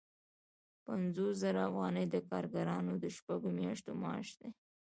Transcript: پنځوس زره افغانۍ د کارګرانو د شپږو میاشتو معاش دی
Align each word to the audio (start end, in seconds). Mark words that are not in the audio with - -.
پنځوس 0.85 1.33
زره 1.43 1.61
افغانۍ 1.69 2.05
د 2.09 2.15
کارګرانو 2.29 2.93
د 3.03 3.05
شپږو 3.15 3.49
میاشتو 3.59 3.91
معاش 4.01 4.27
دی 4.39 4.49